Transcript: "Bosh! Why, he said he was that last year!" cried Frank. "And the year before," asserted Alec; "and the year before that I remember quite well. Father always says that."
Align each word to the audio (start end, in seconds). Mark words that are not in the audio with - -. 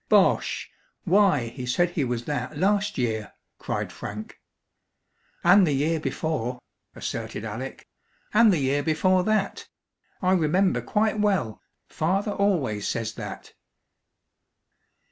"Bosh! 0.09 0.71
Why, 1.03 1.49
he 1.49 1.67
said 1.67 1.91
he 1.91 2.03
was 2.03 2.25
that 2.25 2.57
last 2.57 2.97
year!" 2.97 3.33
cried 3.59 3.91
Frank. 3.93 4.39
"And 5.43 5.67
the 5.67 5.73
year 5.73 5.99
before," 5.99 6.57
asserted 6.95 7.45
Alec; 7.45 7.85
"and 8.33 8.51
the 8.51 8.57
year 8.57 8.81
before 8.81 9.23
that 9.25 9.67
I 10.19 10.31
remember 10.33 10.81
quite 10.81 11.19
well. 11.19 11.61
Father 11.87 12.31
always 12.31 12.87
says 12.87 13.13
that." 13.13 13.53